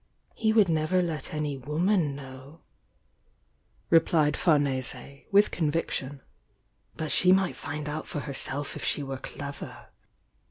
"He 0.33 0.51
would 0.51 0.67
never 0.67 1.03
let 1.03 1.31
any 1.31 1.59
woman 1.59 2.15
know," 2.15 2.61
replied 3.91 4.33
Famese, 4.33 5.27
with 5.31 5.51
conviction. 5.51 6.21
"But 6.95 7.11
she 7.11 7.31
might 7.31 7.55
find 7.55 7.87
out 7.87 8.07
for 8.07 8.21
herself 8.21 8.75
if 8.75 8.83
she 8.83 9.03
were 9.03 9.19
clever! 9.19 9.89